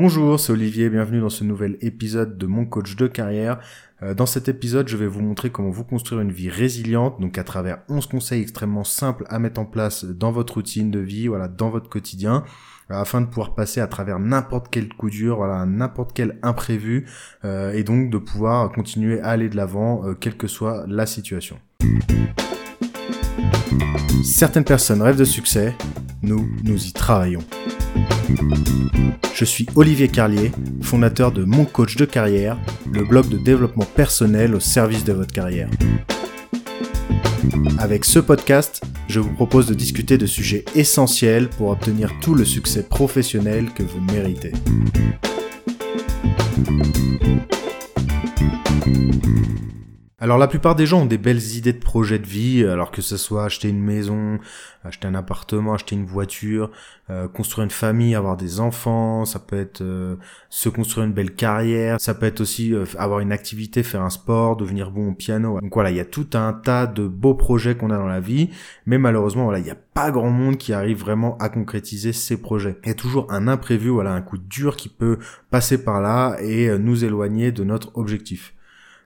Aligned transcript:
Bonjour, 0.00 0.38
c'est 0.38 0.52
Olivier, 0.52 0.90
bienvenue 0.90 1.20
dans 1.20 1.28
ce 1.28 1.42
nouvel 1.42 1.76
épisode 1.80 2.38
de 2.38 2.46
mon 2.46 2.64
coach 2.64 2.94
de 2.94 3.08
carrière. 3.08 3.58
Euh, 4.00 4.14
dans 4.14 4.26
cet 4.26 4.46
épisode, 4.48 4.86
je 4.86 4.96
vais 4.96 5.08
vous 5.08 5.22
montrer 5.22 5.50
comment 5.50 5.70
vous 5.70 5.82
construire 5.82 6.20
une 6.20 6.30
vie 6.30 6.48
résiliente, 6.48 7.20
donc 7.20 7.36
à 7.36 7.42
travers 7.42 7.80
11 7.88 8.06
conseils 8.06 8.40
extrêmement 8.40 8.84
simples 8.84 9.24
à 9.28 9.40
mettre 9.40 9.60
en 9.60 9.64
place 9.64 10.04
dans 10.04 10.30
votre 10.30 10.54
routine 10.54 10.92
de 10.92 11.00
vie, 11.00 11.28
dans 11.56 11.70
votre 11.70 11.88
quotidien, 11.88 12.44
euh, 12.92 12.94
afin 12.94 13.20
de 13.20 13.26
pouvoir 13.26 13.56
passer 13.56 13.80
à 13.80 13.88
travers 13.88 14.20
n'importe 14.20 14.68
quel 14.70 14.88
coup 14.88 15.10
dur, 15.10 15.44
n'importe 15.66 16.12
quel 16.14 16.38
imprévu, 16.44 17.04
euh, 17.44 17.72
et 17.72 17.82
donc 17.82 18.08
de 18.08 18.18
pouvoir 18.18 18.70
continuer 18.70 19.20
à 19.20 19.30
aller 19.30 19.48
de 19.48 19.56
l'avant, 19.56 20.14
quelle 20.20 20.36
que 20.36 20.46
soit 20.46 20.84
la 20.86 21.06
situation. 21.06 21.58
Certaines 24.22 24.62
personnes 24.62 25.02
rêvent 25.02 25.18
de 25.18 25.24
succès, 25.24 25.74
nous, 26.22 26.48
nous 26.62 26.86
y 26.86 26.92
travaillons. 26.92 27.42
Je 29.34 29.44
suis 29.44 29.66
Olivier 29.76 30.08
Carlier, 30.08 30.50
fondateur 30.82 31.32
de 31.32 31.44
Mon 31.44 31.64
Coach 31.64 31.96
de 31.96 32.04
carrière, 32.04 32.58
le 32.92 33.04
blog 33.04 33.28
de 33.28 33.38
développement 33.38 33.84
personnel 33.84 34.54
au 34.54 34.60
service 34.60 35.04
de 35.04 35.12
votre 35.12 35.32
carrière. 35.32 35.70
Avec 37.78 38.04
ce 38.04 38.18
podcast, 38.18 38.82
je 39.08 39.20
vous 39.20 39.32
propose 39.32 39.66
de 39.66 39.74
discuter 39.74 40.18
de 40.18 40.26
sujets 40.26 40.64
essentiels 40.74 41.48
pour 41.48 41.70
obtenir 41.70 42.12
tout 42.20 42.34
le 42.34 42.44
succès 42.44 42.82
professionnel 42.82 43.66
que 43.74 43.84
vous 43.84 44.00
méritez. 44.12 44.52
Alors 50.20 50.36
la 50.36 50.48
plupart 50.48 50.74
des 50.74 50.84
gens 50.84 51.02
ont 51.02 51.06
des 51.06 51.16
belles 51.16 51.54
idées 51.54 51.72
de 51.72 51.78
projets 51.78 52.18
de 52.18 52.26
vie, 52.26 52.64
alors 52.64 52.90
que 52.90 53.02
ce 53.02 53.16
soit 53.16 53.44
acheter 53.44 53.68
une 53.68 53.80
maison, 53.80 54.40
acheter 54.82 55.06
un 55.06 55.14
appartement, 55.14 55.74
acheter 55.74 55.94
une 55.94 56.06
voiture, 56.06 56.72
euh, 57.08 57.28
construire 57.28 57.62
une 57.62 57.70
famille, 57.70 58.16
avoir 58.16 58.36
des 58.36 58.58
enfants, 58.58 59.24
ça 59.24 59.38
peut 59.38 59.56
être 59.60 59.80
euh, 59.80 60.16
se 60.50 60.68
construire 60.68 61.06
une 61.06 61.12
belle 61.12 61.36
carrière, 61.36 62.00
ça 62.00 62.14
peut 62.14 62.26
être 62.26 62.40
aussi 62.40 62.74
euh, 62.74 62.84
avoir 62.98 63.20
une 63.20 63.30
activité, 63.30 63.84
faire 63.84 64.02
un 64.02 64.10
sport, 64.10 64.56
devenir 64.56 64.90
bon 64.90 65.10
au 65.10 65.14
piano. 65.14 65.60
Donc 65.60 65.72
voilà, 65.72 65.92
il 65.92 65.96
y 65.96 66.00
a 66.00 66.04
tout 66.04 66.26
un 66.34 66.52
tas 66.52 66.88
de 66.88 67.06
beaux 67.06 67.34
projets 67.34 67.76
qu'on 67.76 67.90
a 67.90 67.96
dans 67.96 68.08
la 68.08 68.18
vie, 68.18 68.50
mais 68.86 68.98
malheureusement 68.98 69.44
voilà, 69.44 69.60
il 69.60 69.64
n'y 69.66 69.70
a 69.70 69.78
pas 69.94 70.10
grand 70.10 70.30
monde 70.30 70.56
qui 70.56 70.72
arrive 70.72 70.98
vraiment 70.98 71.38
à 71.38 71.48
concrétiser 71.48 72.12
ces 72.12 72.40
projets. 72.40 72.76
Il 72.82 72.88
y 72.88 72.90
a 72.90 72.94
toujours 72.94 73.32
un 73.32 73.46
imprévu, 73.46 73.90
voilà, 73.90 74.14
un 74.14 74.22
coup 74.22 74.38
dur 74.38 74.74
qui 74.74 74.88
peut 74.88 75.18
passer 75.52 75.84
par 75.84 76.00
là 76.00 76.38
et 76.40 76.76
nous 76.76 77.04
éloigner 77.04 77.52
de 77.52 77.62
notre 77.62 77.96
objectif. 77.96 78.52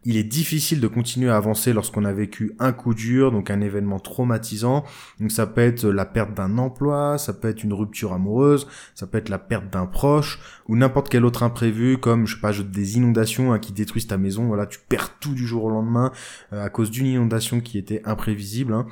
Il 0.05 0.17
est 0.17 0.25
difficile 0.25 0.81
de 0.81 0.89
continuer 0.89 1.31
à 1.31 1.36
avancer 1.36 1.72
lorsqu'on 1.72 2.05
a 2.05 2.12
vécu 2.12 2.56
un 2.58 2.72
coup 2.72 2.92
dur, 2.92 3.31
donc 3.31 3.50
un 3.50 3.61
événement 3.61 4.00
traumatisant. 4.00 4.84
Donc 5.20 5.31
ça 5.31 5.47
peut 5.47 5.61
être 5.61 5.84
la 5.84 6.05
perte 6.05 6.34
d'un 6.34 6.59
emploi, 6.59 7.19
ça 7.19 7.33
peut 7.33 7.48
être 7.48 7.62
une 7.62 7.72
rupture 7.72 8.12
amoureuse, 8.12 8.67
ça 8.94 9.06
peut 9.06 9.19
être 9.19 9.28
la 9.28 9.39
perte 9.39 9.70
d'un 9.72 9.86
proche 9.86 10.41
ou 10.69 10.77
n'importe 10.77 11.09
quel 11.09 11.25
autre 11.25 11.44
imprévu 11.44 11.98
comme 11.98 12.27
je 12.27 12.34
sais 12.34 12.41
pas 12.41 12.53
des 12.53 12.97
inondations 12.97 13.53
hein, 13.53 13.59
qui 13.61 13.72
détruisent 13.72 14.09
ta 14.09 14.19
maison. 14.19 14.47
Voilà, 14.47 14.67
tu 14.67 14.81
perds 14.89 15.19
tout 15.20 15.34
du 15.34 15.47
jour 15.47 15.64
au 15.64 15.70
lendemain 15.70 16.11
euh, 16.53 16.64
à 16.64 16.69
cause 16.69 16.91
d'une 16.91 17.06
inondation 17.06 17.61
qui 17.61 17.78
était 17.78 18.03
imprévisible. 18.05 18.72
Hein 18.72 18.87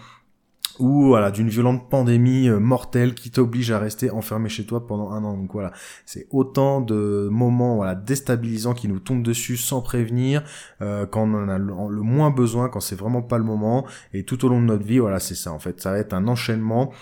ou 0.79 1.07
voilà 1.07 1.31
d'une 1.31 1.49
violente 1.49 1.89
pandémie 1.89 2.49
euh, 2.49 2.59
mortelle 2.59 3.15
qui 3.15 3.31
t'oblige 3.31 3.71
à 3.71 3.79
rester 3.79 4.11
enfermé 4.11 4.49
chez 4.49 4.65
toi 4.65 4.87
pendant 4.87 5.11
un 5.11 5.25
an. 5.25 5.37
Donc 5.37 5.53
voilà, 5.53 5.73
c'est 6.07 6.27
autant 6.31 6.81
de 6.81 7.29
moments 7.31 7.77
voilà 7.77 7.95
déstabilisants 7.95 8.75
qui 8.75 8.89
nous 8.89 9.01
tombent 9.01 9.23
dessus 9.23 9.57
sans 9.57 9.83
prévenir 9.83 10.43
euh, 10.81 11.07
quand 11.07 11.23
on 11.23 11.35
en 11.35 11.49
a 11.49 11.59
le, 11.59 11.75
moins 12.03 12.31
besoin, 12.31 12.69
quand 12.69 12.81
c'est 12.81 12.97
vraiment 12.97 13.23
pas 13.23 13.39
le 13.39 13.45
moment. 13.45 13.87
Et 14.13 14.25
tout 14.25 14.45
au 14.45 14.49
long 14.49 14.61
de 14.61 14.67
notre 14.67 14.85
vie, 14.85 14.99
voilà, 14.99 15.21
c'est 15.21 15.35
ça 15.35 15.53
en 15.53 15.59
fait. 15.59 15.81
Ça 15.81 15.91
va 15.93 15.99
être 15.99 16.15
un 16.15 16.29
enchaînement 16.29 16.93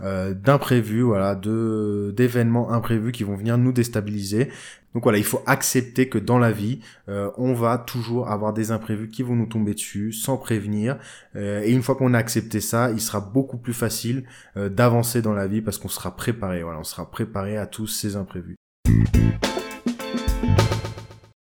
euh, 0.00 0.34
d'imprévus, 0.34 1.02
voilà, 1.02 1.34
de 1.34 2.14
d'événements 2.16 2.70
imprévus 2.70 3.12
qui 3.12 3.24
vont 3.24 3.36
venir 3.36 3.58
nous 3.58 3.72
déstabiliser. 3.72 4.48
Donc 4.94 5.02
voilà, 5.02 5.18
il 5.18 5.24
faut 5.24 5.42
accepter 5.46 6.08
que 6.08 6.18
dans 6.18 6.38
la 6.38 6.50
vie, 6.50 6.80
euh, 7.08 7.30
on 7.36 7.52
va 7.52 7.78
toujours 7.78 8.30
avoir 8.30 8.52
des 8.52 8.70
imprévus 8.70 9.10
qui 9.10 9.22
vont 9.22 9.36
nous 9.36 9.46
tomber 9.46 9.74
dessus 9.74 10.12
sans 10.12 10.36
prévenir. 10.36 10.98
Euh, 11.36 11.62
et 11.62 11.72
une 11.72 11.82
fois 11.82 11.94
qu'on 11.94 12.14
a 12.14 12.18
accepté 12.18 12.60
ça, 12.60 12.90
il 12.90 13.00
sera 13.00 13.20
beaucoup 13.20 13.58
plus 13.58 13.74
facile 13.74 14.24
d'avancer 14.56 15.22
dans 15.22 15.34
la 15.34 15.46
vie 15.46 15.60
parce 15.60 15.78
qu'on 15.78 15.88
sera 15.88 16.16
préparé. 16.16 16.62
Voilà, 16.62 16.78
on 16.78 16.84
sera 16.84 17.10
préparé 17.10 17.56
à 17.56 17.66
tous 17.66 17.86
ces 17.86 18.16
imprévus. 18.16 18.56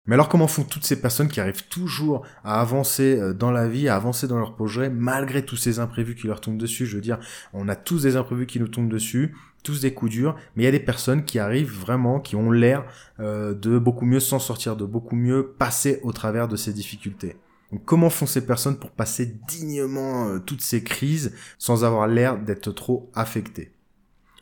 Mais 0.07 0.15
alors 0.15 0.29
comment 0.29 0.49
font 0.49 0.65
toutes 0.65 0.85
ces 0.85 1.01
personnes 1.01 1.29
qui 1.29 1.41
arrivent 1.41 1.67
toujours 1.69 2.27
à 2.45 2.61
avancer 2.61 3.19
euh, 3.19 3.33
dans 3.33 3.51
la 3.51 3.69
vie, 3.69 3.89
à 3.89 3.97
avancer 3.97 4.29
dans 4.29 4.39
leur 4.39 4.55
projet, 4.55 4.91
malgré 4.91 5.45
tous 5.45 5.57
ces 5.57 5.79
imprévus 5.79 6.15
qui 6.15 6.27
leur 6.27 6.43
tombent 6.43 6.59
dessus? 6.59 6.85
Je 6.85 6.97
veux 6.97 7.03
dire, 7.03 7.19
on 7.55 7.69
a 7.69 7.77
tous 7.77 8.03
des 8.03 8.17
imprévus 8.17 8.47
qui 8.47 8.61
nous 8.61 8.69
tombent 8.69 8.91
dessus, 8.91 9.35
tous 9.63 9.81
des 9.81 9.95
coups 9.95 10.11
durs, 10.11 10.37
mais 10.55 10.65
il 10.65 10.67
y 10.67 10.69
a 10.69 10.73
des 10.73 10.81
personnes 10.81 11.25
qui 11.25 11.39
arrivent 11.39 11.73
vraiment, 11.73 12.21
qui 12.21 12.37
ont 12.37 12.51
l'air 12.51 12.85
euh, 13.19 13.55
de 13.55 13.79
beaucoup 13.79 14.05
mieux 14.05 14.21
s'en 14.21 14.39
sortir, 14.39 14.77
de 14.77 14.85
beaucoup 14.85 15.17
mieux 15.17 15.55
passer 15.59 16.01
au 16.03 16.13
travers 16.13 16.49
de 16.49 16.57
ces 16.57 16.75
difficultés. 16.75 17.37
Donc 17.73 17.85
comment 17.87 18.11
font 18.11 18.27
ces 18.27 18.45
personnes 18.45 18.79
pour 18.79 18.91
passer 18.91 19.39
dignement 19.49 20.29
euh, 20.29 20.39
toutes 20.39 20.61
ces 20.61 20.85
crises 20.85 21.35
sans 21.59 21.83
avoir 21.83 22.09
l'air 22.09 22.39
d'être 22.39 22.73
trop 22.73 23.11
affectées? 23.15 23.73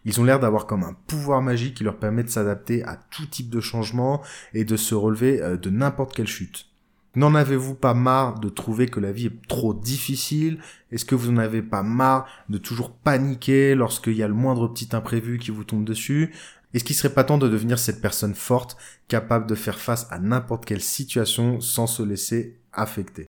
Ils 0.04 0.20
ont 0.20 0.24
l'air 0.24 0.40
d'avoir 0.40 0.66
comme 0.66 0.84
un 0.84 0.96
pouvoir 1.06 1.42
magique 1.42 1.76
qui 1.76 1.84
leur 1.84 1.98
permet 1.98 2.24
de 2.24 2.28
s'adapter 2.28 2.82
à 2.84 2.96
tout 3.10 3.26
type 3.26 3.50
de 3.50 3.60
changement 3.60 4.22
et 4.54 4.64
de 4.64 4.76
se 4.76 4.94
relever 4.94 5.40
euh, 5.40 5.56
de 5.56 5.70
n'importe 5.70 6.14
quelle 6.14 6.26
chute. 6.26 6.66
N'en 7.14 7.34
avez-vous 7.34 7.74
pas 7.74 7.92
marre 7.92 8.40
de 8.40 8.48
trouver 8.48 8.86
que 8.86 8.98
la 8.98 9.12
vie 9.12 9.26
est 9.26 9.46
trop 9.46 9.74
difficile? 9.74 10.58
Est-ce 10.90 11.04
que 11.04 11.14
vous 11.14 11.30
n'en 11.30 11.42
avez 11.42 11.60
pas 11.60 11.82
marre 11.82 12.26
de 12.48 12.56
toujours 12.56 12.90
paniquer 12.90 13.74
lorsqu'il 13.74 14.14
y 14.14 14.22
a 14.22 14.28
le 14.28 14.34
moindre 14.34 14.68
petit 14.68 14.96
imprévu 14.96 15.38
qui 15.38 15.50
vous 15.50 15.64
tombe 15.64 15.84
dessus? 15.84 16.32
Est-ce 16.72 16.84
qu'il 16.84 16.96
serait 16.96 17.12
pas 17.12 17.24
temps 17.24 17.36
de 17.36 17.50
devenir 17.50 17.78
cette 17.78 18.00
personne 18.00 18.34
forte, 18.34 18.78
capable 19.08 19.46
de 19.46 19.54
faire 19.54 19.78
face 19.78 20.06
à 20.10 20.18
n'importe 20.18 20.64
quelle 20.64 20.80
situation 20.80 21.60
sans 21.60 21.86
se 21.86 22.02
laisser 22.02 22.56
affecter? 22.72 23.26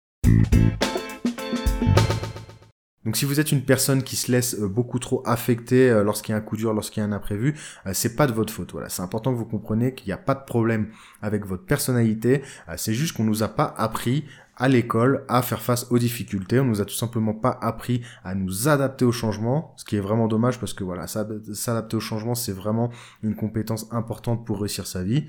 Donc 3.07 3.17
si 3.17 3.25
vous 3.25 3.41
êtes 3.41 3.51
une 3.51 3.63
personne 3.63 4.03
qui 4.03 4.15
se 4.17 4.31
laisse 4.31 4.55
euh, 4.55 4.69
beaucoup 4.69 4.99
trop 4.99 5.23
affecter 5.25 5.89
euh, 5.89 6.05
lorsqu'il 6.05 6.33
y 6.33 6.35
a 6.35 6.39
un 6.39 6.43
coup 6.43 6.57
dur, 6.57 6.75
lorsqu'il 6.75 7.01
y 7.01 7.05
a 7.05 7.09
un 7.09 7.13
imprévu, 7.13 7.59
euh, 7.87 7.93
c'est 7.95 8.15
pas 8.15 8.27
de 8.27 8.33
votre 8.33 8.53
faute. 8.53 8.73
Voilà, 8.73 8.91
c'est 8.91 9.01
important 9.01 9.33
que 9.33 9.39
vous 9.39 9.47
compreniez 9.47 9.95
qu'il 9.95 10.09
n'y 10.09 10.13
a 10.13 10.19
pas 10.19 10.35
de 10.35 10.45
problème 10.45 10.89
avec 11.23 11.47
votre 11.47 11.65
personnalité. 11.65 12.43
C'est 12.77 12.93
juste 12.93 13.17
qu'on 13.17 13.25
nous 13.25 13.43
a 13.43 13.49
pas 13.49 13.75
appris 13.79 14.25
à 14.61 14.69
l'école 14.69 15.25
à 15.29 15.43
faire 15.43 15.63
face 15.63 15.87
aux 15.91 15.99
difficultés. 15.99 16.61
On 16.61 16.65
nous 16.65 16.81
a 16.81 16.85
tout 16.85 16.95
simplement 16.95 17.35
pas 17.35 17.59
appris 17.61 18.03
à 18.23 18.35
nous 18.37 18.69
adapter 18.69 19.05
au 19.05 19.11
changement, 19.11 19.75
ce 19.77 19.85
qui 19.85 19.97
est 19.97 20.01
vraiment 20.01 20.29
dommage 20.29 20.61
parce 20.61 20.75
que 20.75 20.85
voilà, 20.85 21.07
s'adapter 21.07 21.97
au 21.97 22.01
changement, 22.01 22.35
c'est 22.37 22.53
vraiment 22.53 22.91
une 23.23 23.35
compétence 23.35 23.89
importante 23.91 24.47
pour 24.47 24.61
réussir 24.61 24.87
sa 24.87 25.03
vie. 25.03 25.25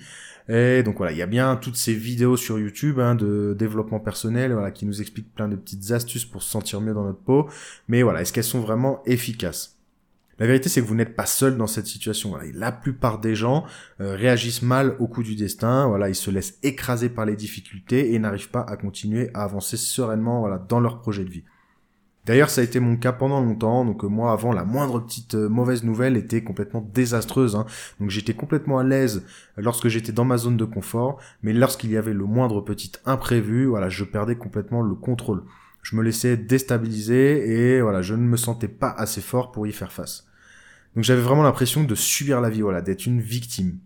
Et 0.50 0.84
donc 0.84 0.97
voilà, 0.97 1.14
il 1.14 1.18
y 1.18 1.22
a 1.22 1.28
bien 1.28 1.56
toutes 1.56 1.78
ces 1.78 1.94
vidéos 1.94 2.36
sur 2.36 2.59
YouTube 2.59 3.00
hein, 3.00 3.16
de 3.16 3.56
développement 3.58 4.00
personnel, 4.00 4.52
voilà, 4.52 4.72
qui 4.72 4.86
nous 4.86 5.02
expliquent 5.02 5.34
plein 5.34 5.47
de 5.47 5.56
petites 5.56 5.91
astuces 5.91 6.25
pour 6.25 6.44
se 6.44 6.50
sentir 6.50 6.81
mieux 6.81 6.94
dans 6.94 7.06
notre 7.06 7.22
peau. 7.22 7.47
Mais 7.88 8.03
voilà, 8.03 8.22
est-ce 8.22 8.34
qu'elles 8.34 8.44
sont 8.44 8.59
vraiment 8.59 9.02
efficaces? 9.06 9.81
La 10.40 10.47
vérité, 10.47 10.69
c'est 10.69 10.81
que 10.81 10.88
vous 10.88 10.96
n'êtes 10.96 11.16
pas 11.16 11.25
seul 11.25 11.58
dans 11.58 11.68
cette 11.68 11.88
situation. 11.88 12.36
La 12.53 12.72
plupart 12.72 13.19
des 13.19 13.36
gens 13.36 13.66
euh, 14.00 14.16
réagissent 14.16 14.64
mal 14.64 14.96
au 15.00 15.08
coup 15.08 15.24
du 15.24 15.36
destin. 15.36 15.88
Voilà, 15.88 16.09
ils 16.09 16.16
se 16.16 16.31
laissent 16.31 16.58
écraser 16.64 17.09
par 17.09 17.25
les 17.25 17.36
difficultés 17.36 18.14
et 18.14 18.19
n'arrivent 18.19 18.50
pas 18.50 18.62
à 18.62 18.75
continuer 18.75 19.30
à 19.34 19.44
avancer 19.44 19.78
sereinement 19.78 20.47
dans 20.68 20.80
leur 20.80 21.00
projet 21.00 21.24
de 21.24 21.30
vie. 21.30 21.44
D'ailleurs, 22.25 22.52
ça 22.52 22.62
a 22.62 22.64
été 22.64 22.80
mon 22.80 22.97
cas 22.97 23.14
pendant 23.14 23.41
longtemps. 23.41 23.84
Donc 23.86 24.03
euh, 24.03 24.08
moi, 24.08 24.31
avant, 24.31 24.53
la 24.53 24.64
moindre 24.64 25.00
petite 25.00 25.36
euh, 25.36 25.50
mauvaise 25.50 25.84
nouvelle 25.84 26.18
était 26.18 26.44
complètement 26.44 26.81
désastreuse. 26.94 27.56
Hein. 27.56 27.66
Donc 28.00 28.09
j'étais 28.09 28.34
complètement 28.34 28.78
à 28.78 28.84
l'aise 28.84 29.25
lorsque 29.58 29.88
j'étais 29.88 30.12
dans 30.12 30.25
ma 30.25 30.38
zone 30.38 30.58
de 30.58 30.66
confort, 30.66 31.20
mais 31.41 31.53
lorsqu'il 31.53 31.91
y 31.91 31.97
avait 31.97 32.14
le 32.14 32.25
moindre 32.25 32.62
petit 32.62 32.91
imprévu, 33.06 33.66
voilà, 33.66 33.90
je 33.90 34.03
perdais 34.03 34.36
complètement 34.36 34.81
le 34.81 34.96
contrôle. 34.96 35.44
Je 35.81 35.96
me 35.96 36.03
laissais 36.03 36.38
déstabiliser 36.38 37.50
et 37.50 37.81
voilà, 37.81 38.02
je 38.02 38.14
ne 38.14 38.24
me 38.24 38.38
sentais 38.38 38.68
pas 38.68 38.92
assez 38.92 39.22
fort 39.22 39.52
pour 39.52 39.68
y 39.68 39.72
faire 39.72 39.92
face. 39.92 40.28
Donc 40.96 41.03
j'avais 41.03 41.22
vraiment 41.22 41.44
l'impression 41.44 41.84
de 41.84 41.96
subir 41.96 42.42
la 42.42 42.50
vie, 42.50 42.62
voilà, 42.62 42.81
d'être 42.81 43.06
une 43.06 43.22
victime. 43.22 43.78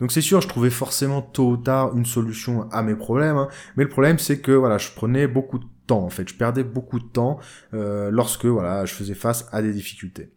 Donc 0.00 0.10
c'est 0.10 0.20
sûr, 0.20 0.40
je 0.40 0.48
trouvais 0.48 0.70
forcément 0.70 1.22
tôt 1.22 1.50
ou 1.50 1.56
tard 1.56 1.96
une 1.96 2.06
solution 2.06 2.68
à 2.70 2.82
mes 2.82 2.96
problèmes, 2.96 3.36
hein. 3.36 3.48
mais 3.76 3.84
le 3.84 3.90
problème 3.90 4.18
c'est 4.18 4.40
que 4.40 4.52
voilà, 4.52 4.78
je 4.78 4.90
prenais 4.90 5.28
beaucoup 5.28 5.58
de 5.58 5.66
temps 5.86 6.02
en 6.02 6.10
fait, 6.10 6.28
je 6.28 6.34
perdais 6.34 6.64
beaucoup 6.64 6.98
de 6.98 7.04
temps 7.06 7.38
euh, 7.74 8.10
lorsque 8.10 8.46
voilà, 8.46 8.84
je 8.86 8.92
faisais 8.92 9.14
face 9.14 9.46
à 9.52 9.62
des 9.62 9.72
difficultés. 9.72 10.33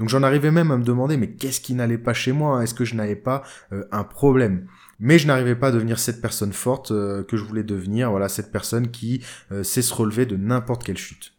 Donc 0.00 0.08
j'en 0.08 0.24
arrivais 0.24 0.50
même 0.50 0.72
à 0.72 0.76
me 0.76 0.82
demander 0.82 1.16
mais 1.16 1.30
qu'est-ce 1.30 1.60
qui 1.60 1.74
n'allait 1.74 1.98
pas 1.98 2.14
chez 2.14 2.32
moi? 2.32 2.64
Est-ce 2.64 2.74
que 2.74 2.84
je 2.84 2.96
n'avais 2.96 3.14
pas 3.14 3.44
euh, 3.72 3.84
un 3.92 4.02
problème? 4.02 4.66
Mais 4.98 5.18
je 5.18 5.28
n'arrivais 5.28 5.54
pas 5.54 5.68
à 5.68 5.72
devenir 5.72 6.00
cette 6.00 6.20
personne 6.20 6.52
forte 6.52 6.90
euh, 6.90 7.22
que 7.22 7.36
je 7.36 7.44
voulais 7.44 7.62
devenir, 7.62 8.10
voilà, 8.10 8.28
cette 8.28 8.50
personne 8.50 8.90
qui 8.90 9.22
sait 9.62 9.82
se 9.82 9.94
relever 9.94 10.26
de 10.26 10.36
n'importe 10.36 10.82
quelle 10.82 10.98
chute. 10.98 11.34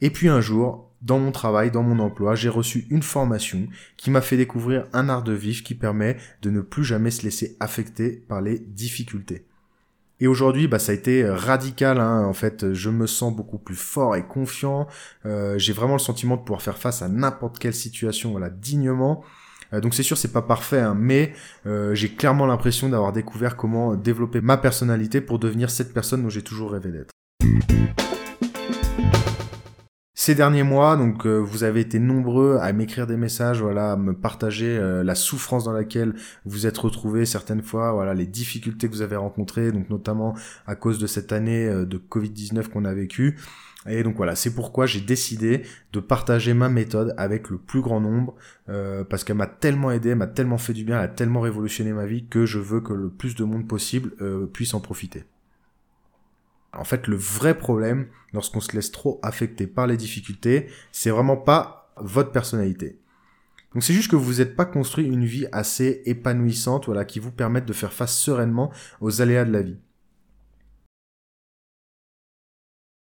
Et 0.00 0.10
puis 0.10 0.28
un 0.28 0.40
jour, 0.40 0.90
dans 1.02 1.18
mon 1.18 1.32
travail, 1.32 1.70
dans 1.70 1.82
mon 1.82 1.98
emploi, 1.98 2.34
j'ai 2.34 2.48
reçu 2.48 2.86
une 2.90 3.02
formation 3.02 3.68
qui 3.96 4.10
m'a 4.10 4.20
fait 4.20 4.36
découvrir 4.36 4.86
un 4.92 5.08
art 5.08 5.22
de 5.22 5.32
vivre 5.32 5.64
qui 5.64 5.74
permet 5.74 6.16
de 6.42 6.50
ne 6.50 6.60
plus 6.60 6.84
jamais 6.84 7.10
se 7.10 7.22
laisser 7.22 7.56
affecter 7.60 8.22
par 8.28 8.40
les 8.40 8.58
difficultés. 8.58 9.44
Et 10.22 10.28
aujourd'hui, 10.28 10.68
bah, 10.68 10.78
ça 10.78 10.92
a 10.92 10.94
été 10.94 11.28
radical. 11.28 11.98
Hein. 11.98 12.24
En 12.24 12.32
fait, 12.32 12.72
je 12.74 12.90
me 12.90 13.08
sens 13.08 13.34
beaucoup 13.34 13.58
plus 13.58 13.74
fort 13.74 14.14
et 14.14 14.22
confiant. 14.22 14.86
Euh, 15.26 15.58
j'ai 15.58 15.72
vraiment 15.72 15.94
le 15.94 15.98
sentiment 15.98 16.36
de 16.36 16.42
pouvoir 16.42 16.62
faire 16.62 16.78
face 16.78 17.02
à 17.02 17.08
n'importe 17.08 17.58
quelle 17.58 17.74
situation, 17.74 18.30
voilà, 18.30 18.48
dignement. 18.48 19.24
donc 19.72 19.94
c'est 19.94 20.04
sûr, 20.04 20.16
c'est 20.16 20.32
pas 20.32 20.42
parfait, 20.42 20.80
hein, 20.80 20.94
mais 20.96 21.32
j'ai 21.64 22.10
clairement 22.10 22.46
l'impression 22.46 22.88
d'avoir 22.88 23.12
découvert 23.12 23.56
comment 23.56 23.96
développer 23.96 24.40
ma 24.40 24.58
personnalité 24.58 25.20
pour 25.20 25.40
devenir 25.40 25.70
cette 25.70 25.92
personne 25.92 26.22
dont 26.22 26.28
j'ai 26.28 26.42
toujours 26.42 26.70
rêvé 26.70 26.92
d'être. 26.92 27.10
Ces 30.24 30.36
derniers 30.36 30.62
mois, 30.62 30.96
donc 30.96 31.26
euh, 31.26 31.38
vous 31.38 31.64
avez 31.64 31.80
été 31.80 31.98
nombreux 31.98 32.56
à 32.60 32.72
m'écrire 32.72 33.08
des 33.08 33.16
messages, 33.16 33.60
voilà, 33.60 33.90
à 33.90 33.96
me 33.96 34.12
partager 34.12 34.78
euh, 34.78 35.02
la 35.02 35.16
souffrance 35.16 35.64
dans 35.64 35.72
laquelle 35.72 36.14
vous 36.44 36.64
êtes 36.68 36.78
retrouvés 36.78 37.26
certaines 37.26 37.60
fois, 37.60 37.90
voilà, 37.90 38.14
les 38.14 38.26
difficultés 38.26 38.88
que 38.88 38.94
vous 38.94 39.02
avez 39.02 39.16
rencontrées, 39.16 39.72
donc 39.72 39.90
notamment 39.90 40.36
à 40.68 40.76
cause 40.76 41.00
de 41.00 41.08
cette 41.08 41.32
année 41.32 41.66
euh, 41.66 41.84
de 41.84 41.98
Covid-19 41.98 42.68
qu'on 42.68 42.84
a 42.84 42.94
vécu. 42.94 43.36
Et 43.88 44.04
donc 44.04 44.14
voilà, 44.14 44.36
c'est 44.36 44.54
pourquoi 44.54 44.86
j'ai 44.86 45.00
décidé 45.00 45.62
de 45.92 45.98
partager 45.98 46.54
ma 46.54 46.68
méthode 46.68 47.16
avec 47.16 47.50
le 47.50 47.58
plus 47.58 47.80
grand 47.80 48.00
nombre, 48.00 48.36
parce 49.10 49.24
qu'elle 49.24 49.38
m'a 49.38 49.48
tellement 49.48 49.90
aidé, 49.90 50.14
m'a 50.14 50.28
tellement 50.28 50.56
fait 50.56 50.72
du 50.72 50.84
bien, 50.84 50.98
elle 50.98 51.06
a 51.06 51.08
tellement 51.08 51.40
révolutionné 51.40 51.92
ma 51.92 52.06
vie 52.06 52.26
que 52.28 52.46
je 52.46 52.60
veux 52.60 52.80
que 52.80 52.92
le 52.92 53.08
plus 53.08 53.34
de 53.34 53.42
monde 53.42 53.66
possible 53.66 54.12
puisse 54.52 54.72
en 54.74 54.78
profiter. 54.78 55.24
En 56.76 56.84
fait, 56.84 57.06
le 57.06 57.16
vrai 57.16 57.56
problème, 57.56 58.08
lorsqu'on 58.32 58.60
se 58.60 58.72
laisse 58.72 58.90
trop 58.90 59.20
affecter 59.22 59.66
par 59.66 59.86
les 59.86 59.96
difficultés, 59.96 60.68
c'est 60.90 61.10
vraiment 61.10 61.36
pas 61.36 61.92
votre 61.96 62.32
personnalité. 62.32 62.98
Donc 63.74 63.82
c'est 63.82 63.94
juste 63.94 64.10
que 64.10 64.16
vous 64.16 64.34
n'êtes 64.34 64.56
pas 64.56 64.64
construit 64.64 65.06
une 65.06 65.24
vie 65.24 65.46
assez 65.52 66.02
épanouissante, 66.06 66.86
voilà, 66.86 67.04
qui 67.04 67.18
vous 67.18 67.32
permette 67.32 67.66
de 67.66 67.72
faire 67.72 67.92
face 67.92 68.16
sereinement 68.16 68.72
aux 69.00 69.22
aléas 69.22 69.44
de 69.44 69.52
la 69.52 69.62
vie. 69.62 69.78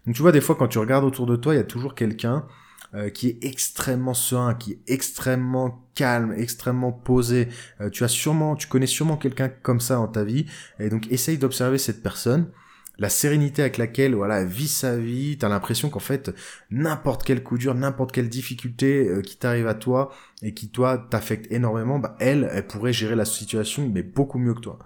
Donc 0.05 0.15
tu 0.15 0.21
vois, 0.21 0.31
des 0.31 0.41
fois, 0.41 0.55
quand 0.55 0.67
tu 0.67 0.79
regardes 0.79 1.05
autour 1.05 1.25
de 1.25 1.35
toi, 1.35 1.53
il 1.53 1.57
y 1.57 1.61
a 1.61 1.63
toujours 1.63 1.95
quelqu'un 1.95 2.45
euh, 2.93 3.09
qui 3.09 3.29
est 3.29 3.43
extrêmement 3.43 4.13
serein, 4.13 4.53
qui 4.53 4.73
est 4.73 4.79
extrêmement 4.87 5.87
calme, 5.95 6.33
extrêmement 6.37 6.91
posé. 6.91 7.47
Euh, 7.81 7.89
tu 7.89 8.03
as 8.03 8.07
sûrement, 8.07 8.55
tu 8.55 8.67
connais 8.67 8.87
sûrement 8.87 9.17
quelqu'un 9.17 9.49
comme 9.49 9.79
ça 9.79 9.95
dans 9.95 10.07
ta 10.07 10.23
vie, 10.23 10.45
et 10.79 10.89
donc 10.89 11.11
essaye 11.11 11.37
d'observer 11.37 11.77
cette 11.77 12.03
personne 12.03 12.51
la 12.99 13.09
sérénité 13.09 13.61
avec 13.61 13.77
laquelle 13.77 14.13
voilà 14.15 14.43
vit 14.45 14.67
sa 14.67 14.97
vie, 14.97 15.37
t'as 15.37 15.49
l'impression 15.49 15.89
qu'en 15.89 15.99
fait 15.99 16.31
n'importe 16.69 17.23
quel 17.23 17.43
coup 17.43 17.57
dur, 17.57 17.73
n'importe 17.75 18.11
quelle 18.11 18.29
difficulté 18.29 19.07
euh, 19.07 19.21
qui 19.21 19.37
t'arrive 19.37 19.67
à 19.67 19.73
toi 19.73 20.13
et 20.41 20.53
qui 20.53 20.69
toi 20.69 20.97
t'affecte 21.09 21.51
énormément, 21.51 21.99
bah 21.99 22.15
elle, 22.19 22.49
elle 22.51 22.67
pourrait 22.67 22.93
gérer 22.93 23.15
la 23.15 23.25
situation 23.25 23.89
mais 23.89 24.03
beaucoup 24.03 24.39
mieux 24.39 24.53
que 24.53 24.61
toi. 24.61 24.79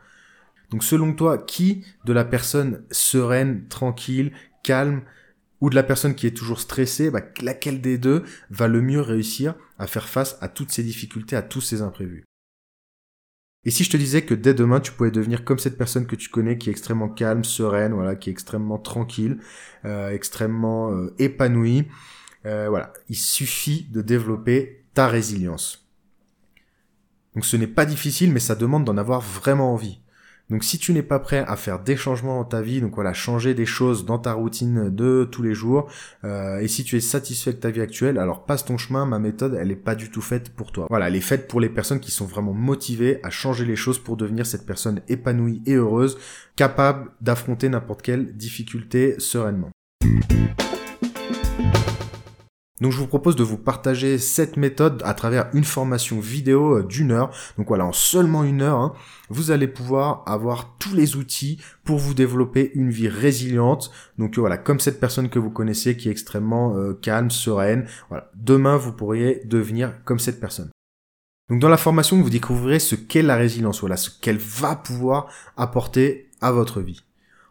Donc 0.69 0.83
selon 0.83 1.13
toi, 1.13 1.37
qui 1.37 1.85
de 2.05 2.13
la 2.13 2.25
personne 2.25 2.83
sereine, 2.91 3.67
tranquille, 3.67 4.31
calme 4.63 5.01
ou 5.61 5.69
de 5.69 5.75
la 5.75 5.83
personne 5.83 6.15
qui 6.15 6.27
est 6.27 6.35
toujours 6.35 6.59
stressée, 6.59 7.09
bah, 7.09 7.21
laquelle 7.41 7.81
des 7.81 7.97
deux 7.97 8.23
va 8.49 8.67
le 8.67 8.81
mieux 8.81 9.01
réussir 9.01 9.55
à 9.79 9.87
faire 9.87 10.07
face 10.07 10.37
à 10.41 10.49
toutes 10.49 10.71
ces 10.71 10.83
difficultés, 10.83 11.35
à 11.35 11.41
tous 11.41 11.61
ces 11.61 11.81
imprévus? 11.81 12.25
Et 13.65 13.71
si 13.71 13.83
je 13.83 13.89
te 13.89 13.97
disais 13.97 14.21
que 14.21 14.33
dès 14.33 14.53
demain, 14.53 14.79
tu 14.79 14.91
pouvais 14.91 15.11
devenir 15.11 15.43
comme 15.43 15.59
cette 15.59 15.77
personne 15.77 16.07
que 16.07 16.15
tu 16.15 16.29
connais, 16.29 16.57
qui 16.57 16.69
est 16.69 16.71
extrêmement 16.71 17.09
calme, 17.09 17.43
sereine, 17.43 17.93
voilà, 17.93 18.15
qui 18.15 18.29
est 18.29 18.31
extrêmement 18.31 18.77
tranquille, 18.77 19.39
euh, 19.85 20.09
extrêmement 20.11 20.91
euh, 20.91 21.13
épanouie, 21.19 21.87
euh, 22.45 22.67
voilà, 22.69 22.93
il 23.09 23.17
suffit 23.17 23.87
de 23.91 24.01
développer 24.01 24.85
ta 24.93 25.07
résilience. 25.07 25.85
Donc 27.35 27.45
ce 27.45 27.57
n'est 27.57 27.67
pas 27.67 27.85
difficile, 27.85 28.31
mais 28.31 28.39
ça 28.39 28.55
demande 28.55 28.85
d'en 28.85 28.97
avoir 28.97 29.21
vraiment 29.21 29.73
envie. 29.73 29.99
Donc 30.49 30.63
si 30.63 30.79
tu 30.79 30.93
n'es 30.93 31.03
pas 31.03 31.19
prêt 31.19 31.43
à 31.45 31.57
faire 31.57 31.79
des 31.79 31.97
changements 31.97 32.37
dans 32.37 32.45
ta 32.45 32.61
vie, 32.61 32.79
donc 32.79 32.95
voilà, 32.95 33.13
changer 33.13 33.53
des 33.53 33.65
choses 33.65 34.05
dans 34.05 34.17
ta 34.17 34.33
routine 34.33 34.89
de 34.89 35.27
tous 35.29 35.43
les 35.43 35.53
jours, 35.53 35.89
euh, 36.23 36.59
et 36.59 36.69
si 36.69 36.85
tu 36.85 36.95
es 36.95 37.01
satisfait 37.01 37.51
de 37.51 37.57
ta 37.57 37.69
vie 37.69 37.81
actuelle, 37.81 38.17
alors 38.17 38.45
passe 38.45 38.63
ton 38.63 38.77
chemin, 38.77 39.05
ma 39.05 39.19
méthode, 39.19 39.57
elle 39.59 39.67
n'est 39.67 39.75
pas 39.75 39.95
du 39.95 40.09
tout 40.09 40.21
faite 40.21 40.49
pour 40.49 40.71
toi. 40.71 40.87
Voilà, 40.89 41.09
elle 41.09 41.15
est 41.15 41.21
faite 41.21 41.49
pour 41.49 41.59
les 41.59 41.69
personnes 41.69 41.99
qui 41.99 42.11
sont 42.11 42.25
vraiment 42.25 42.53
motivées 42.53 43.19
à 43.23 43.29
changer 43.29 43.65
les 43.65 43.75
choses 43.75 43.99
pour 43.99 44.15
devenir 44.15 44.45
cette 44.45 44.65
personne 44.65 45.01
épanouie 45.09 45.61
et 45.65 45.73
heureuse, 45.73 46.17
capable 46.55 47.11
d'affronter 47.19 47.67
n'importe 47.67 48.01
quelle 48.01 48.35
difficulté 48.37 49.15
sereinement. 49.19 49.71
Donc 52.79 52.91
je 52.91 52.97
vous 52.97 53.07
propose 53.07 53.35
de 53.35 53.43
vous 53.43 53.57
partager 53.57 54.19
cette 54.19 54.55
méthode 54.55 55.01
à 55.03 55.15
travers 55.15 55.49
une 55.53 55.63
formation 55.63 56.19
vidéo 56.19 56.77
euh, 56.77 56.83
d'une 56.83 57.11
heure. 57.11 57.31
Donc 57.57 57.67
voilà, 57.67 57.85
en 57.85 57.91
seulement 57.91 58.43
une 58.43 58.61
heure, 58.61 58.79
hein, 58.79 58.93
vous 59.29 59.49
allez 59.49 59.67
pouvoir 59.67 60.23
avoir 60.27 60.77
tous 60.77 60.93
les 60.93 61.15
outils 61.15 61.59
pour 61.83 61.97
vous 61.97 62.13
développer 62.13 62.71
une 62.75 62.91
vie 62.91 63.09
résiliente. 63.09 63.91
Donc 64.19 64.37
voilà, 64.37 64.57
comme 64.57 64.79
cette 64.79 64.99
personne 64.99 65.29
que 65.29 65.39
vous 65.39 65.49
connaissez 65.49 65.97
qui 65.97 66.07
est 66.07 66.11
extrêmement 66.11 66.75
euh, 66.75 66.93
calme, 66.93 67.31
sereine. 67.31 67.87
Voilà, 68.09 68.29
demain 68.35 68.77
vous 68.77 68.93
pourriez 68.93 69.41
devenir 69.45 69.93
comme 70.05 70.19
cette 70.19 70.39
personne. 70.39 70.69
Donc 71.49 71.59
dans 71.59 71.69
la 71.69 71.77
formation, 71.77 72.21
vous 72.21 72.29
découvrirez 72.29 72.79
ce 72.79 72.95
qu'est 72.95 73.21
la 73.21 73.37
résilience, 73.37 73.79
voilà, 73.79 73.97
ce 73.97 74.09
qu'elle 74.09 74.37
va 74.37 74.75
pouvoir 74.75 75.29
apporter 75.55 76.29
à 76.41 76.51
votre 76.51 76.81
vie. 76.81 77.06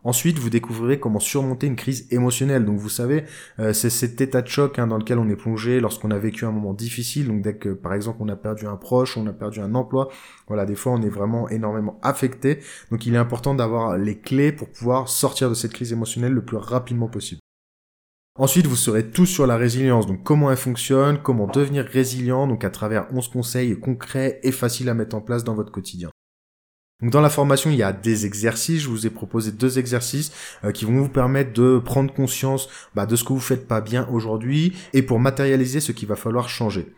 Ensuite, 0.07 0.39
vous 0.39 0.51
découvrirez 0.51 1.01
comment 1.01 1.19
surmonter 1.19 1.67
une 1.67 1.75
crise 1.75 2.07
émotionnelle. 2.13 2.65
Donc 2.65 2.79
vous 2.79 2.89
savez, 2.89 3.25
euh, 3.59 3.73
c'est 3.73 3.91
cet 3.91 4.21
état 4.21 4.41
de 4.41 4.47
choc 4.47 4.79
hein, 4.79 4.87
dans 4.87 4.99
lequel 4.99 5.19
on 5.19 5.29
est 5.29 5.35
plongé 5.35 5.81
lorsqu'on 5.81 6.13
a 6.13 6.19
vécu 6.19 6.45
un 6.45 6.53
moment 6.53 6.75
difficile. 6.75 7.27
Donc 7.27 7.43
dès 7.43 7.57
que, 7.57 7.71
par 7.71 7.93
exemple, 7.93 8.19
on 8.21 8.29
a 8.29 8.37
perdu 8.37 8.69
un 8.69 8.77
proche, 8.77 9.17
on 9.17 9.27
a 9.27 9.33
perdu 9.33 9.59
un 9.59 9.75
emploi, 9.75 10.09
voilà, 10.47 10.65
des 10.65 10.77
fois 10.77 10.93
on 10.93 11.03
est 11.03 11.09
vraiment 11.09 11.49
énormément 11.49 11.99
affecté. 12.03 12.61
Donc 12.93 13.05
il 13.05 13.17
est 13.17 13.19
important 13.19 13.57
d'avoir 13.57 13.99
les 13.99 14.17
clés 14.17 14.53
pour 14.53 14.71
pouvoir 14.71 15.09
sortir 15.09 15.49
de 15.49 15.55
cette 15.55 15.73
crise 15.73 15.93
émotionnelle 15.93 16.33
le 16.33 16.45
plus 16.45 16.57
rapidement 16.57 17.09
possible. 17.09 17.41
Ensuite, 18.39 18.69
vous 18.69 18.77
serez 18.77 19.11
tous 19.11 19.27
sur 19.27 19.49
la 19.49 19.57
résilience, 19.57 20.07
donc 20.07 20.23
comment 20.23 20.53
elle 20.53 20.57
fonctionne, 20.57 21.19
comment 21.21 21.49
devenir 21.49 21.85
résilient, 21.85 22.47
donc 22.47 22.63
à 22.63 22.71
travers 22.71 23.09
11 23.13 23.27
conseils 23.27 23.81
concrets 23.81 24.39
et 24.45 24.53
faciles 24.53 24.89
à 24.89 24.95
mettre 24.95 25.17
en 25.17 25.21
place 25.21 25.43
dans 25.43 25.57
votre 25.57 25.73
quotidien. 25.73 26.11
Dans 27.03 27.21
la 27.21 27.29
formation, 27.29 27.69
il 27.71 27.77
y 27.77 27.83
a 27.83 27.93
des 27.93 28.25
exercices. 28.25 28.81
Je 28.81 28.89
vous 28.89 29.07
ai 29.07 29.11
proposé 29.11 29.53
deux 29.53 29.79
exercices 29.79 30.33
euh, 30.65 30.73
qui 30.73 30.87
vont 30.87 30.99
vous 30.99 31.11
permettre 31.11 31.53
de 31.53 31.79
prendre 31.79 32.11
conscience 32.11 32.71
bah, 32.95 33.05
de 33.05 33.17
ce 33.17 33.25
que 33.25 33.35
vous 33.35 33.41
faites 33.41 33.69
pas 33.69 33.83
bien 33.83 34.09
aujourd'hui 34.11 34.75
et 34.95 35.03
pour 35.03 35.21
matérialiser 35.21 35.81
ce 35.81 35.93
qu'il 35.93 36.09
va 36.09 36.17
falloir 36.17 36.49
changer. 36.49 36.95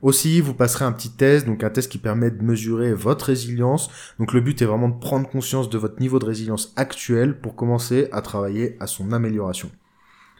Aussi, 0.00 0.40
vous 0.40 0.54
passerez 0.54 0.86
un 0.86 0.92
petit 0.92 1.10
test, 1.10 1.44
donc 1.44 1.64
un 1.64 1.68
test 1.68 1.92
qui 1.92 1.98
permet 1.98 2.30
de 2.30 2.42
mesurer 2.42 2.94
votre 2.94 3.26
résilience. 3.26 3.90
Donc 4.18 4.32
le 4.32 4.40
but 4.40 4.62
est 4.62 4.66
vraiment 4.66 4.88
de 4.88 4.98
prendre 4.98 5.28
conscience 5.28 5.68
de 5.68 5.76
votre 5.76 6.00
niveau 6.00 6.18
de 6.18 6.24
résilience 6.24 6.72
actuel 6.76 7.38
pour 7.38 7.56
commencer 7.56 8.08
à 8.12 8.22
travailler 8.22 8.78
à 8.80 8.86
son 8.86 9.12
amélioration. 9.12 9.70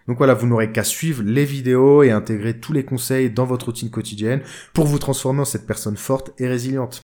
Donc 0.08 0.16
voilà, 0.16 0.32
vous 0.32 0.46
n'aurez 0.46 0.72
qu'à 0.72 0.84
suivre 0.84 1.22
les 1.22 1.44
vidéos 1.44 2.02
et 2.02 2.12
intégrer 2.12 2.60
tous 2.60 2.72
les 2.72 2.84
conseils 2.86 3.28
dans 3.28 3.44
votre 3.44 3.66
routine 3.66 3.90
quotidienne 3.90 4.40
pour 4.72 4.86
vous 4.86 4.98
transformer 4.98 5.40
en 5.40 5.44
cette 5.44 5.66
personne 5.66 5.98
forte 5.98 6.32
et 6.38 6.48
résiliente. 6.48 7.02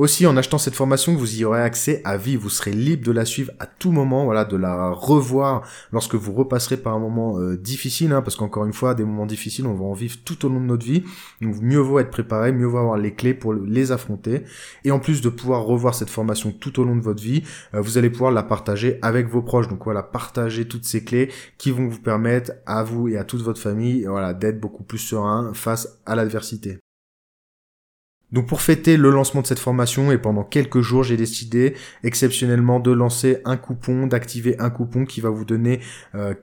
Aussi, 0.00 0.26
en 0.26 0.34
achetant 0.38 0.56
cette 0.56 0.76
formation, 0.76 1.14
vous 1.14 1.38
y 1.38 1.44
aurez 1.44 1.60
accès 1.60 2.00
à 2.04 2.16
vie. 2.16 2.36
Vous 2.36 2.48
serez 2.48 2.72
libre 2.72 3.04
de 3.04 3.12
la 3.12 3.26
suivre 3.26 3.52
à 3.58 3.66
tout 3.66 3.92
moment, 3.92 4.24
voilà, 4.24 4.46
de 4.46 4.56
la 4.56 4.92
revoir 4.92 5.60
lorsque 5.92 6.14
vous 6.14 6.32
repasserez 6.32 6.78
par 6.78 6.94
un 6.94 6.98
moment 6.98 7.38
euh, 7.38 7.58
difficile, 7.58 8.12
hein, 8.12 8.22
parce 8.22 8.34
qu'encore 8.34 8.64
une 8.64 8.72
fois, 8.72 8.94
des 8.94 9.04
moments 9.04 9.26
difficiles, 9.26 9.66
on 9.66 9.74
va 9.74 9.84
en 9.84 9.92
vivre 9.92 10.16
tout 10.24 10.46
au 10.46 10.48
long 10.48 10.58
de 10.58 10.64
notre 10.64 10.86
vie. 10.86 11.04
Donc, 11.42 11.60
mieux 11.60 11.80
vaut 11.80 11.98
être 11.98 12.08
préparé, 12.08 12.50
mieux 12.50 12.64
vaut 12.64 12.78
avoir 12.78 12.96
les 12.96 13.12
clés 13.12 13.34
pour 13.34 13.52
les 13.52 13.92
affronter. 13.92 14.44
Et 14.84 14.90
en 14.90 15.00
plus 15.00 15.20
de 15.20 15.28
pouvoir 15.28 15.64
revoir 15.64 15.94
cette 15.94 16.08
formation 16.08 16.50
tout 16.50 16.80
au 16.80 16.84
long 16.84 16.96
de 16.96 17.02
votre 17.02 17.22
vie, 17.22 17.42
euh, 17.74 17.82
vous 17.82 17.98
allez 17.98 18.08
pouvoir 18.08 18.32
la 18.32 18.42
partager 18.42 18.98
avec 19.02 19.28
vos 19.28 19.42
proches. 19.42 19.68
Donc 19.68 19.84
voilà, 19.84 20.02
partager 20.02 20.66
toutes 20.66 20.86
ces 20.86 21.04
clés 21.04 21.30
qui 21.58 21.72
vont 21.72 21.88
vous 21.88 22.00
permettre 22.00 22.52
à 22.64 22.82
vous 22.84 23.08
et 23.08 23.18
à 23.18 23.24
toute 23.24 23.42
votre 23.42 23.60
famille, 23.60 24.06
voilà, 24.06 24.32
d'être 24.32 24.60
beaucoup 24.60 24.82
plus 24.82 24.96
serein 24.96 25.52
face 25.52 26.00
à 26.06 26.16
l'adversité. 26.16 26.78
Donc 28.32 28.46
pour 28.46 28.60
fêter 28.60 28.96
le 28.96 29.10
lancement 29.10 29.42
de 29.42 29.46
cette 29.46 29.58
formation 29.58 30.12
et 30.12 30.18
pendant 30.18 30.44
quelques 30.44 30.80
jours, 30.80 31.02
j'ai 31.02 31.16
décidé 31.16 31.74
exceptionnellement 32.04 32.78
de 32.78 32.92
lancer 32.92 33.38
un 33.44 33.56
coupon, 33.56 34.06
d'activer 34.06 34.58
un 34.60 34.70
coupon 34.70 35.04
qui 35.04 35.20
va 35.20 35.30
vous 35.30 35.44
donner 35.44 35.80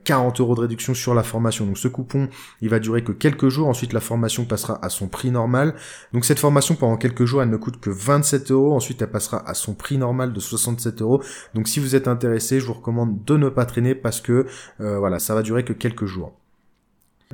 40 0.04 0.40
euh, 0.40 0.42
euros 0.42 0.54
de 0.54 0.60
réduction 0.60 0.92
sur 0.92 1.14
la 1.14 1.22
formation. 1.22 1.64
Donc 1.64 1.78
ce 1.78 1.88
coupon, 1.88 2.28
il 2.60 2.68
va 2.68 2.78
durer 2.78 3.02
que 3.02 3.12
quelques 3.12 3.48
jours. 3.48 3.68
Ensuite, 3.68 3.92
la 3.92 4.00
formation 4.00 4.44
passera 4.44 4.78
à 4.84 4.90
son 4.90 5.08
prix 5.08 5.30
normal. 5.30 5.74
Donc 6.12 6.24
cette 6.24 6.38
formation 6.38 6.74
pendant 6.74 6.96
quelques 6.96 7.24
jours, 7.24 7.42
elle 7.42 7.50
ne 7.50 7.56
coûte 7.56 7.80
que 7.80 7.90
27 7.90 8.50
euros. 8.50 8.74
Ensuite, 8.74 9.00
elle 9.00 9.10
passera 9.10 9.48
à 9.48 9.54
son 9.54 9.74
prix 9.74 9.96
normal 9.96 10.32
de 10.32 10.40
67 10.40 11.00
euros. 11.00 11.22
Donc 11.54 11.68
si 11.68 11.80
vous 11.80 11.94
êtes 11.94 12.08
intéressé, 12.08 12.60
je 12.60 12.66
vous 12.66 12.74
recommande 12.74 13.24
de 13.24 13.36
ne 13.36 13.48
pas 13.48 13.64
traîner 13.64 13.94
parce 13.94 14.20
que 14.20 14.46
euh, 14.80 14.98
voilà, 14.98 15.18
ça 15.18 15.34
va 15.34 15.42
durer 15.42 15.64
que 15.64 15.72
quelques 15.72 16.04
jours. 16.04 16.37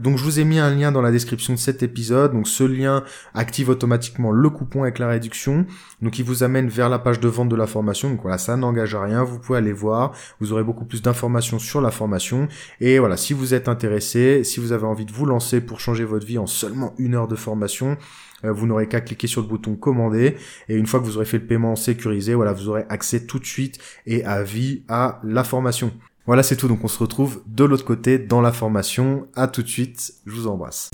Donc 0.01 0.19
je 0.19 0.25
vous 0.25 0.41
ai 0.41 0.45
mis 0.45 0.59
un 0.59 0.75
lien 0.75 0.91
dans 0.91 1.03
la 1.03 1.13
description 1.13 1.53
de 1.53 1.59
cet 1.59 1.83
épisode. 1.83 2.33
Donc 2.33 2.49
ce 2.49 2.65
lien 2.65 3.05
active 3.33 3.69
automatiquement 3.69 4.33
le 4.33 4.51
coupon 4.51 4.83
avec 4.83 4.99
la 4.99 5.09
réduction. 5.09 5.67
Donc 6.03 6.19
il 6.19 6.25
vous 6.25 6.43
amène 6.43 6.69
vers 6.69 6.89
la 6.89 6.99
page 6.99 7.21
de 7.21 7.29
vente 7.29 7.49
de 7.49 7.57
la 7.57 7.67
formation. 7.67 8.11
Donc 8.11 8.23
voilà, 8.23 8.39
ça 8.39 8.57
n'engage 8.57 8.95
à 8.95 9.03
rien. 9.03 9.23
Vous 9.23 9.39
pouvez 9.39 9.59
aller 9.59 9.73
voir. 9.73 10.13
Vous 10.41 10.53
aurez 10.53 10.65
beaucoup 10.65 10.85
plus 10.85 11.01
d'informations 11.01 11.61
sur 11.61 11.81
la 11.81 11.93
formation. 11.93 12.49
Et 12.81 12.99
voilà, 12.99 13.17
si 13.17 13.35
vous 13.35 13.55
êtes 13.55 13.69
intéressé, 13.69 14.43
si 14.43 14.59
vous 14.59 14.73
avez 14.73 14.87
envie 14.87 15.05
de 15.05 15.13
vous 15.13 15.27
lancer 15.27 15.61
pour 15.61 15.79
changer 15.79 16.05
votre 16.05 16.27
vie 16.27 16.39
en 16.39 16.47
seulement 16.47 16.95
une 16.99 17.15
heure 17.15 17.29
de 17.29 17.37
formation, 17.37 17.97
euh, 18.45 18.53
vous 18.53 18.67
n'aurez 18.67 18.89
qu'à 18.89 19.01
cliquer 19.01 19.29
sur 19.29 19.43
le 19.43 19.47
bouton 19.47 19.77
commander 19.77 20.37
et 20.69 20.75
une 20.75 20.87
fois 20.87 21.01
que 21.01 21.05
vous 21.05 21.17
aurez 21.17 21.27
fait 21.27 21.39
le 21.39 21.47
paiement 21.47 21.77
sécurisé, 21.77 22.35
voilà, 22.35 22.53
vous 22.53 22.69
aurez 22.69 22.85
accès 22.89 23.27
tout 23.27 23.39
de 23.39 23.47
suite 23.47 23.79
et 24.07 24.25
à 24.25 24.43
vie 24.43 24.83
à 24.89 25.21
la 25.23 25.45
formation. 25.45 25.93
Voilà, 26.27 26.43
c'est 26.43 26.57
tout. 26.57 26.69
Donc 26.69 26.83
on 26.85 26.89
se 26.89 26.99
retrouve 26.99 27.43
de 27.47 27.65
l'autre 27.65 27.85
côté 27.85 28.19
dans 28.19 28.41
la 28.41 28.53
formation. 28.53 29.27
À 29.35 29.47
tout 29.49 29.63
de 29.63 29.69
suite. 29.69 30.15
Je 30.27 30.33
vous 30.33 30.47
embrasse. 30.47 30.91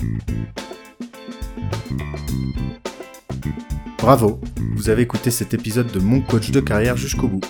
Bravo, 3.97 4.41
vous 4.75 4.89
avez 4.89 5.03
écouté 5.03 5.29
cet 5.31 5.53
épisode 5.53 5.91
de 5.91 5.99
Mon 5.99 6.21
coach 6.21 6.51
de 6.51 6.59
carrière 6.59 6.97
jusqu'au 6.97 7.27
bout. 7.27 7.41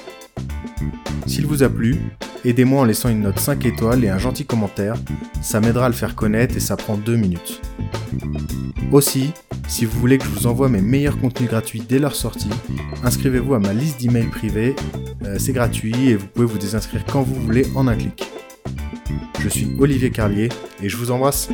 S'il 1.25 1.47
vous 1.47 1.63
a 1.63 1.69
plu, 1.69 1.97
aidez-moi 2.45 2.81
en 2.81 2.86
laissant 2.86 3.10
une 3.10 3.21
note 3.21 3.39
5 3.39 3.65
étoiles 3.65 4.03
et 4.03 4.10
un 4.10 4.17
gentil 4.17 4.45
commentaire, 4.45 4.95
ça 5.41 5.60
m'aidera 5.60 5.86
à 5.86 5.89
le 5.89 5.95
faire 5.95 6.15
connaître 6.15 6.55
et 6.57 6.60
ça 6.60 6.77
prend 6.77 6.98
2 6.98 7.15
minutes. 7.15 7.62
Aussi, 8.91 9.31
si 9.67 9.86
vous 9.86 10.00
voulez 10.00 10.17
que 10.17 10.25
je 10.25 10.29
vous 10.29 10.48
envoie 10.48 10.69
mes 10.69 10.81
meilleurs 10.81 11.19
contenus 11.19 11.50
gratuits 11.50 11.83
dès 11.88 12.00
leur 12.00 12.15
sortie, 12.15 12.50
inscrivez-vous 13.03 13.53
à 13.53 13.60
ma 13.60 13.74
liste 13.74 14.01
d'emails 14.01 14.27
privés, 14.27 14.75
euh, 15.24 15.38
c'est 15.39 15.53
gratuit 15.53 16.10
et 16.10 16.15
vous 16.15 16.27
pouvez 16.27 16.45
vous 16.45 16.57
désinscrire 16.57 17.05
quand 17.05 17.21
vous 17.21 17.36
voulez 17.36 17.65
en 17.75 17.88
un 17.88 17.95
clic. 17.95 18.29
Je 19.39 19.50
suis 19.50 19.75
Olivier 19.79 20.12
Carlier 20.12 20.50
et 20.83 20.89
je 20.89 20.98
vous 20.98 21.12
embrasse. 21.12 21.50